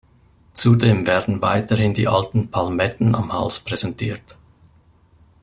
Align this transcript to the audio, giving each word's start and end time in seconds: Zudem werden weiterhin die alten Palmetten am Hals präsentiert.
Zudem 0.55 1.05
werden 1.05 1.43
weiterhin 1.43 1.93
die 1.93 2.07
alten 2.07 2.49
Palmetten 2.49 3.13
am 3.13 3.31
Hals 3.31 3.59
präsentiert. 3.59 4.35